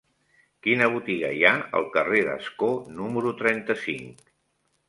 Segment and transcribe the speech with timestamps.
[0.67, 1.51] Quina botiga hi ha
[1.81, 4.27] al carrer d'Ascó número trenta-cinc?